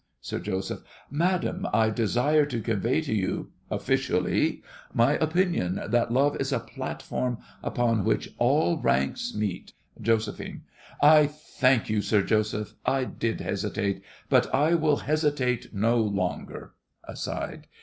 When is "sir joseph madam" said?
0.19-1.67